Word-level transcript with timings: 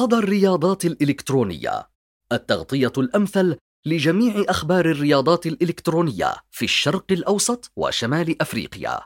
صدى 0.00 0.16
الرياضات 0.16 0.84
الإلكترونية 0.84 1.88
التغطية 2.32 2.92
الأمثل 2.98 3.56
لجميع 3.86 4.44
أخبار 4.48 4.90
الرياضات 4.90 5.46
الإلكترونية 5.46 6.34
في 6.50 6.64
الشرق 6.64 7.04
الأوسط 7.10 7.72
وشمال 7.76 8.42
أفريقيا. 8.42 9.00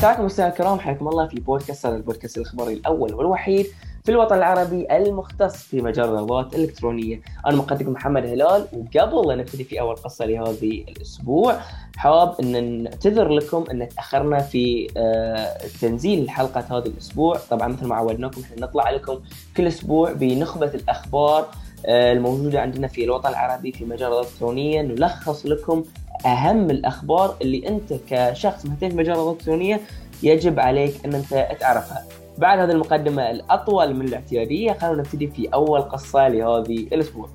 ساعتكم 0.00 0.24
مستمعينا 0.24 0.54
الكرام 0.54 0.78
حياكم 0.78 1.08
الله 1.08 1.28
في 1.28 1.40
بودكاست 1.40 1.86
هذا 1.86 1.96
البودكاست 1.96 2.38
الأخباري 2.38 2.72
الأول 2.74 3.14
والوحيد 3.14 3.66
في 4.08 4.14
الوطن 4.14 4.36
العربي 4.36 4.86
المختص 4.96 5.56
في 5.56 5.82
مجال 5.82 6.04
الرياضات 6.04 6.54
الإلكترونية، 6.54 7.20
أنا 7.46 7.56
مقدمكم 7.56 7.92
محمد 7.92 8.26
هلال 8.26 8.66
وقبل 8.72 9.28
لا 9.28 9.34
نبتدي 9.34 9.64
في 9.64 9.80
أول 9.80 9.96
قصة 9.96 10.24
لهذه 10.24 10.84
الأسبوع 10.88 11.60
حاب 11.96 12.34
أن 12.40 12.82
نعتذر 12.82 13.28
لكم 13.28 13.64
أن 13.70 13.88
تأخرنا 13.88 14.38
في 14.38 14.88
آه، 14.96 15.58
تنزيل 15.80 16.30
حلقة 16.30 16.78
هذا 16.78 16.86
الأسبوع، 16.86 17.38
طبعا 17.50 17.68
مثل 17.68 17.86
ما 17.86 17.94
عودناكم 17.94 18.40
إحنا 18.40 18.60
نطلع 18.60 18.90
لكم 18.90 19.18
كل 19.56 19.66
أسبوع 19.66 20.12
بنخبة 20.12 20.70
الأخبار 20.74 21.48
آه، 21.86 22.12
الموجودة 22.12 22.60
عندنا 22.60 22.88
في 22.88 23.04
الوطن 23.04 23.28
العربي 23.28 23.72
في 23.72 23.84
مجال 23.84 24.12
الإلكترونية. 24.12 24.82
نلخص 24.82 25.46
لكم 25.46 25.84
أهم 26.26 26.70
الأخبار 26.70 27.36
اللي 27.42 27.68
أنت 27.68 27.94
كشخص 28.10 28.66
مهتم 28.66 28.88
في 28.88 28.96
مجال 28.96 29.18
الإلكترونية 29.18 29.80
يجب 30.22 30.60
عليك 30.60 30.94
أن 31.04 31.14
أنت 31.14 31.48
تعرفها. 31.60 32.27
بعد 32.38 32.58
هذه 32.58 32.70
المقدمة 32.70 33.30
الأطول 33.30 33.94
من 33.94 34.08
الاعتيادية 34.08 34.72
خلونا 34.72 34.98
نبتدي 34.98 35.26
في 35.26 35.48
أول 35.48 35.82
قصة 35.82 36.28
لهذه 36.28 36.78
الأسبوع. 36.78 37.28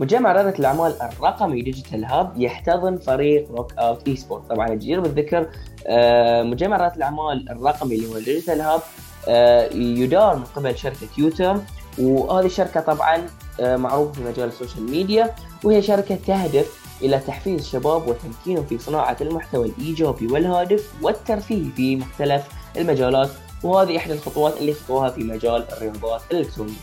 مجمع 0.00 0.32
رياضة 0.32 0.58
الأعمال 0.58 1.02
الرقمي 1.02 1.62
Digital 1.62 2.04
Hub 2.04 2.32
يحتضن 2.36 2.96
فريق 2.96 3.50
روك 3.50 3.72
أوت 3.78 4.08
إي 4.08 4.16
سبورت 4.16 4.50
طبعا 4.50 4.68
الجدير 4.68 5.00
بالذكر 5.00 5.48
آه، 5.86 6.42
مجمع 6.42 6.76
رياضة 6.76 6.94
الأعمال 6.96 7.50
الرقمي 7.50 7.94
اللي 7.94 8.08
هو 8.08 8.18
Digital 8.18 8.60
Hub 8.60 8.80
آه، 9.28 9.68
يدار 9.74 10.36
من 10.36 10.44
قبل 10.44 10.76
شركة 10.76 11.08
يوتيرن. 11.18 11.56
وهذه 11.98 12.46
الشركة 12.46 12.80
طبعا 12.80 13.26
آه، 13.60 13.76
معروفة 13.76 14.12
في 14.12 14.20
مجال 14.24 14.48
ال 14.48 14.54
social 14.54 14.90
media. 14.90 15.34
وهي 15.64 15.82
شركة 15.82 16.18
تهدف 16.26 16.82
إلى 17.02 17.18
تحفيز 17.18 17.60
الشباب 17.60 18.08
وتمكينهم 18.08 18.64
في 18.64 18.78
صناعة 18.78 19.16
المحتوى 19.20 19.66
الإيجابي 19.66 20.26
والهادف 20.26 20.92
والترفيه 21.02 21.70
في 21.76 21.96
مختلف 21.96 22.61
المجالات 22.76 23.30
وهذه 23.62 23.96
إحدى 23.96 24.12
الخطوات 24.12 24.56
اللي 24.60 24.74
خطوها 24.74 25.10
في 25.10 25.24
مجال 25.24 25.64
الرياضات 25.72 26.22
الإلكترونية. 26.30 26.74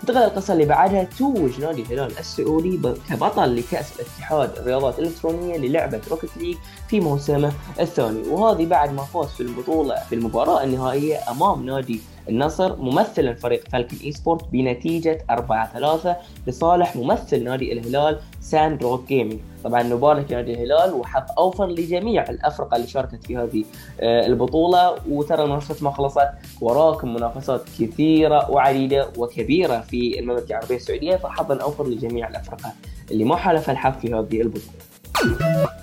انتقل 0.00 0.16
القصة 0.16 0.52
اللي 0.52 0.64
بعدها 0.64 1.04
توج 1.18 1.60
نادي 1.60 1.82
الهلال 1.82 2.18
السعودي 2.18 2.80
كبطل 3.10 3.56
لكأس 3.56 3.92
الاتحاد 3.96 4.58
الرياضات 4.58 4.98
الإلكترونية 4.98 5.56
للعبة 5.56 6.00
Rocket 6.10 6.36
League 6.36 6.56
في 6.88 7.00
موسمه 7.00 7.52
الثاني 7.80 8.28
وهذه 8.28 8.66
بعد 8.66 8.92
ما 8.92 9.02
فاز 9.04 9.26
في 9.28 9.40
البطولة 9.40 9.94
في 10.08 10.14
المباراة 10.14 10.64
النهائية 10.64 11.30
أمام 11.30 11.66
نادي 11.66 12.00
النصر 12.30 12.76
ممثلا 12.76 13.34
فريق 13.34 13.68
Falcon 13.68 13.96
Esport 14.04 14.48
بنتيجة 14.52 15.18
4 15.30 15.72
3 15.72 16.16
لصالح 16.46 16.96
ممثل 16.96 17.44
نادي 17.44 17.72
الهلال 17.72 18.18
Sandrock 18.40 19.08
Gaming 19.08 19.38
طبعا 19.64 19.82
نبارك 19.82 20.32
نادي 20.32 20.52
الهلال 20.52 20.94
وحظ 20.94 21.22
أوفر 21.38 21.66
لجميع 21.66 22.30
الأفرقة 22.30 22.76
اللي 22.76 22.86
شاركت 22.86 23.24
في 23.26 23.36
هذه 23.36 23.64
آه، 24.00 24.26
البطولة 24.26 24.94
وترى 25.08 25.44
المنافسات 25.44 25.82
ما 25.82 25.90
خلصت 25.90 26.28
وراكم 26.60 27.14
منافسات 27.14 27.62
كثيرة 27.80 28.50
وعديدة 28.50 29.08
وكبيرة 29.16 29.80
في 29.80 30.18
المملكة 30.18 30.50
العربية 30.50 30.76
السعودية 30.76 31.16
فحظا 31.16 31.56
أوفر 31.56 31.86
لجميع 31.86 32.28
الأفرقة 32.28 32.72
اللي 33.10 33.24
ما 33.24 33.36
حالف 33.36 33.70
الحظ 33.70 33.92
في 34.00 34.14
هذه 34.14 34.40
البطولة. 34.40 35.79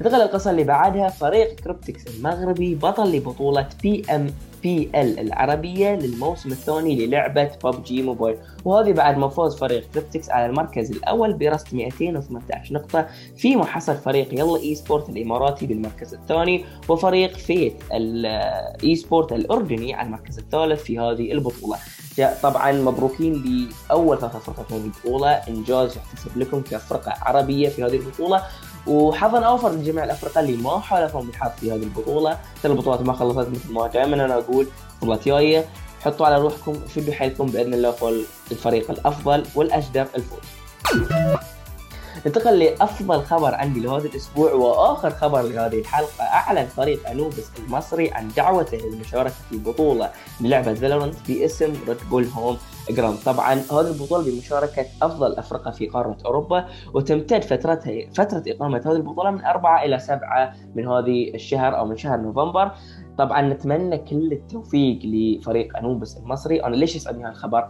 انتقل 0.00 0.20
القصة 0.20 0.50
اللي 0.50 0.64
بعدها 0.64 1.08
فريق 1.08 1.54
كريبتكس 1.54 2.06
المغربي 2.06 2.74
بطل 2.74 3.16
لبطولة 3.16 3.68
PMPL 3.82 5.18
العربية 5.18 5.94
للموسم 5.94 6.50
الثاني 6.52 7.06
للعبة 7.06 7.50
PUBG 7.64 8.02
Mobile 8.02 8.36
وهذه 8.64 8.92
بعد 8.92 9.18
ما 9.18 9.28
فاز 9.28 9.56
فريق 9.56 9.84
كريبتكس 9.94 10.30
على 10.30 10.46
المركز 10.46 10.90
الأول 10.90 11.32
برصد 11.32 11.74
218 11.74 12.74
نقطة 12.74 13.06
في 13.36 13.56
محصل 13.56 13.96
فريق 13.96 14.34
يلا 14.34 14.56
Esport 14.56 15.08
الإماراتي 15.08 15.66
بالمركز 15.66 16.14
الثاني 16.14 16.64
وفريق 16.88 17.36
Fate 17.36 17.82
Esport 17.92 19.32
الأردني 19.32 19.94
على 19.94 20.06
المركز 20.06 20.38
الثالث 20.38 20.82
في 20.82 20.98
هذه 20.98 21.32
البطولة. 21.32 21.76
طبعا 22.42 22.72
مبروكين 22.72 23.32
لأول 23.90 24.18
ثلاث 24.20 24.36
فرقات 24.36 24.66
في 24.66 24.74
هذه 24.74 24.84
البطولة 24.84 25.30
إنجاز 25.30 25.96
يحتسب 25.96 26.38
لكم 26.38 26.60
كفرقة 26.60 27.14
عربية 27.22 27.68
في 27.68 27.84
هذه 27.84 27.96
البطولة. 27.96 28.42
وحظا 28.86 29.38
اوفر 29.38 29.70
لجميع 29.70 30.04
الافرقه 30.04 30.40
اللي 30.40 30.56
ما 30.56 30.80
حالفهم 30.80 31.26
بالحظ 31.26 31.50
في 31.60 31.72
هذه 31.72 31.82
البطولة. 31.82 32.38
ترى 32.62 32.72
البطولات 32.72 33.00
ما 33.00 33.12
خلصت 33.12 33.48
مثل 33.48 33.72
ما 33.72 33.86
دائما 33.86 34.24
أنا 34.24 34.34
أقول 34.34 34.66
بطولات 35.00 35.24
جاية 35.24 35.64
حطوا 36.00 36.26
على 36.26 36.38
روحكم 36.38 36.74
شدوا 36.94 37.14
حيلكم 37.14 37.46
بإذن 37.46 37.74
الله 37.74 37.90
فوق 37.90 38.12
الفريق 38.50 38.90
الأفضل 38.90 39.44
والاجدر 39.54 40.06
الفوز. 40.14 40.38
ننتقل 42.26 42.58
لأفضل 42.58 43.22
خبر 43.22 43.54
عندي 43.54 43.80
لهذا 43.80 44.06
الأسبوع 44.06 44.52
وآخر 44.52 45.10
خبر 45.10 45.42
لهذه 45.42 45.80
الحلقة 45.80 46.24
أعلن 46.24 46.66
فريق 46.66 47.08
انوبس 47.08 47.50
المصري 47.58 48.10
عن 48.10 48.28
دعوته 48.36 48.78
للمشاركة 48.78 49.34
في 49.50 49.58
بطولة 49.58 50.10
للعبة 50.40 50.74
Valorant 50.74 51.14
باسم 51.28 51.72
Red 51.88 51.96
Bull 52.10 52.24
Home 52.24 52.58
Ground. 52.90 53.18
طبعا 53.26 53.54
هذه 53.54 53.88
البطولة 53.88 54.24
بمشاركة 54.24 54.86
أفضل 55.02 55.32
أفرقة 55.32 55.70
في 55.70 55.86
قارة 55.86 56.16
أوروبا 56.26 56.66
وتمتد 56.94 57.42
فترتها 57.42 58.10
فترة 58.14 58.42
إقامة 58.48 58.82
هذه 58.86 58.96
البطولة 58.96 59.30
من 59.30 59.44
4 59.44 59.84
إلى 59.84 59.98
7 59.98 60.52
من 60.74 60.88
هذه 60.88 61.34
الشهر 61.34 61.78
أو 61.78 61.86
من 61.86 61.96
شهر 61.96 62.20
نوفمبر. 62.20 62.70
طبعا 63.18 63.42
نتمنى 63.42 63.98
كل 63.98 64.32
التوفيق 64.32 64.98
لفريق 65.04 65.76
انوبس 65.76 66.16
المصري. 66.16 66.64
أنا 66.64 66.76
ليش 66.76 66.96
يسالني 66.96 67.24
هذا 67.24 67.30
الخبر؟ 67.30 67.68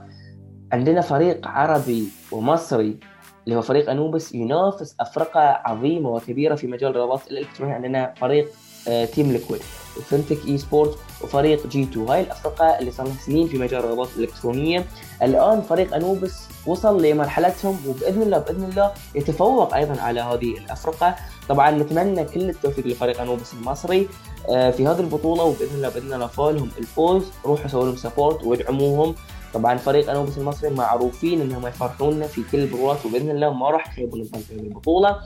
عندنا 0.73 1.01
فريق 1.01 1.49
عربي 1.49 2.09
ومصري 2.33 2.97
اللي 3.45 3.57
هو 3.57 3.63
فريق 3.63 3.91
أنوبس 3.91 4.35
ينافس 4.35 4.95
أفرقة 5.01 5.41
عظيمة 5.41 6.11
وكبيرة 6.11 6.55
في 6.55 6.67
مجال 6.67 6.91
الرياضات 6.91 7.21
الإلكترونية 7.31 7.75
عندنا 7.75 8.15
فريق 8.17 8.49
آه، 8.89 9.05
Team 9.05 9.33
Liquid 9.33 9.61
و 9.97 10.47
Fnatic 10.47 10.59
Esport 10.59 10.99
وفريق 11.23 11.67
G2 11.67 12.09
هاي 12.09 12.21
الأفرقة 12.21 12.79
اللي 12.79 12.91
صار 12.91 13.07
لها 13.07 13.15
سنين 13.15 13.49
في 13.49 13.59
مجال 13.59 13.81
الرياضات 13.81 14.09
الإلكترونية. 14.17 14.87
الآن 15.23 15.61
فريق 15.61 15.95
أنوبس 15.95 16.49
وصل 16.67 17.03
لمرحلتهم 17.03 17.79
وبإذن 17.89 18.23
الله 18.23 18.39
بإذن 18.39 18.65
الله 18.65 18.93
يتفوق 19.15 19.75
أيضا 19.75 20.01
على 20.01 20.21
هذه 20.21 20.59
الأفرقة. 20.59 21.15
طبعا 21.49 21.71
نتمنى 21.71 22.25
كل 22.25 22.51
التوفيق 22.51 22.87
لفريق 22.87 23.21
أنوبس 23.21 23.55
المصري 23.55 24.09
آه، 24.49 24.71
في 24.71 24.87
هذه 24.87 25.01
البطولة 25.01 25.43
وبإذن 25.43 25.75
الله 25.75 25.89
بإذن 25.89 26.13
الله 26.13 26.27
فالهم 26.27 26.71
الفوز 26.79 27.25
روحوا 27.45 27.69
سووا 27.69 27.85
لهم 27.85 27.97
support 27.97 28.45
وادعموهم. 28.45 29.15
طبعا 29.55 29.77
فريق 29.77 30.11
انوبس 30.11 30.39
المصري 30.39 30.71
معروفين 30.71 31.41
إنهم 31.41 31.67
يفرحونا 31.67 32.27
في 32.27 32.43
كل 32.53 32.59
البطولات 32.59 33.07
وبإذن 33.07 33.31
الله 33.31 33.53
ما 33.53 33.71
راح 33.71 33.89
يخيبون 33.89 34.25
في 34.25 34.53
البطولة. 34.53 35.17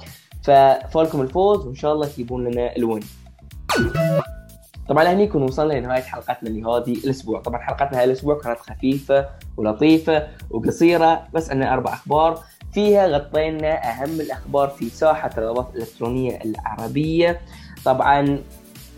ففالكم 0.42 1.20
الفوز 1.20 1.66
وإن 1.66 1.74
شاء 1.74 1.92
الله 1.92 2.06
تجيبون 2.06 2.44
لنا 2.44 2.76
الوين. 2.76 3.02
طبعا 4.88 5.04
هني 5.04 5.26
نكون 5.26 5.42
وصلنا 5.42 5.72
لنهاية 5.72 6.02
حلقتنا 6.02 6.48
لهذه 6.48 6.92
الأسبوع. 6.92 7.40
طبعا 7.40 7.60
حلقتنا 7.60 7.98
هذا 7.98 8.04
الأسبوع 8.04 8.38
كانت 8.38 8.58
خفيفة 8.58 9.28
ولطيفة 9.56 10.28
وقصيرة 10.50 11.22
بس 11.34 11.50
عندنا 11.50 11.72
أربع 11.72 11.92
أخبار. 11.92 12.40
فيها 12.72 13.06
غطينا 13.06 13.90
أهم 13.90 14.20
الأخبار 14.20 14.68
في 14.68 14.88
ساحة 14.88 15.30
الرياضات 15.38 15.68
الإلكترونية 15.74 16.38
العربية. 16.44 17.40
طبعا 17.84 18.38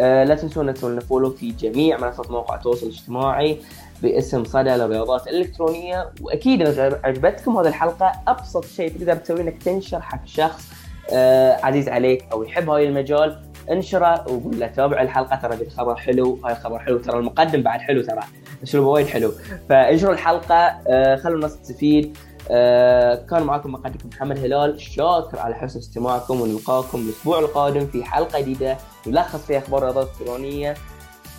آه 0.01 0.25
لا 0.25 0.35
تنسونا 0.35 0.73
تسوون 0.73 1.01
فولو 1.01 1.31
في 1.31 1.51
جميع 1.51 1.99
منصات 1.99 2.31
مواقع 2.31 2.55
التواصل 2.55 2.87
الاجتماعي 2.87 3.59
باسم 4.03 4.45
صدى 4.45 4.71
للرياضات 4.71 5.29
الإلكترونية. 5.29 6.11
وأكيد 6.21 6.63
إذا 6.63 7.01
عجبتكم 7.05 7.57
هذه 7.57 7.69
الحلقة 7.69 8.13
أبسط 8.29 8.65
شيء 8.65 8.99
تقدر 8.99 9.17
تسويه 9.17 9.43
إنك 9.43 9.63
تنشر 9.63 10.01
حق 10.01 10.27
شخص 10.27 10.73
آه 11.13 11.59
عزيز 11.63 11.89
عليك 11.89 12.25
أو 12.33 12.43
يحب 12.43 12.71
هاي 12.71 12.89
المجال 12.89 13.43
انشره 13.71 14.25
وقول 14.33 14.61
له 14.61 14.67
تابع 14.67 15.03
الحلقة 15.03 15.37
ترى 15.37 15.67
الخبر 15.67 15.97
حلو 15.97 16.39
هاي 16.45 16.53
الخبر 16.53 16.79
حلو 16.79 16.99
ترى 16.99 17.19
المقدم 17.19 17.63
بعد 17.63 17.81
حلو 17.81 18.03
ترى 18.03 18.21
اسلوبه 18.63 18.89
وايد 18.89 19.07
حلو. 19.07 19.33
فانشروا 19.69 20.13
الحلقة 20.13 20.55
آه 20.55 21.17
خلوا 21.17 21.35
الناس 21.35 21.61
تستفيد. 21.61 22.17
آه 22.51 23.15
كان 23.31 23.43
معكم 23.43 23.73
مقدمكم 23.73 24.09
محمد 24.09 24.39
هلال. 24.39 24.81
شاكر 24.81 25.39
على 25.39 25.55
حسن 25.55 25.79
استماعكم 25.79 26.41
ونلقاكم 26.41 27.01
الأسبوع 27.01 27.39
القادم 27.39 27.87
في 27.87 28.05
حلقة 28.05 28.41
جديدة. 28.41 28.79
نلخص 29.07 29.41
فيها 29.47 29.59
أخبار 29.59 29.79
الرياضات 29.79 30.07
الإلكترونية. 30.07 30.75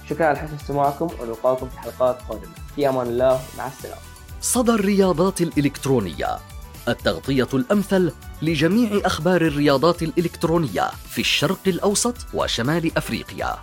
شكرا 0.10 0.26
على 0.26 0.38
حسن 0.38 0.56
استماعكم 0.56 1.08
ونلقاكم 1.22 1.70
في 1.70 1.80
حلقات 1.80 2.22
قادمة. 2.30 2.54
في 2.76 2.90
أمان 2.90 3.08
الله. 3.08 3.40
مع 3.58 3.68
السلامة. 3.68 4.02
صدى 4.42 4.72
الرياضات 4.72 5.42
الإلكترونية. 5.42 6.38
التغطية 6.88 7.48
الأمثل 7.54 8.12
لجميع 8.42 9.02
أخبار 9.06 9.42
الرياضات 9.42 10.04
الإلكترونية 10.04 10.92
في 11.10 11.22
الشرق 11.22 11.60
الأوسط 11.68 12.16
وشمال 12.34 12.98
أفريقيا. 12.98 13.56